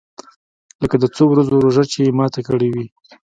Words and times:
لکه 0.81 0.95
د 0.99 1.05
څو 1.15 1.23
ورځو 1.29 1.61
روژه 1.65 1.83
چې 1.91 1.97
مې 2.05 2.11
ماته 2.19 2.41
کړې 2.47 2.69
وي. 2.73 2.85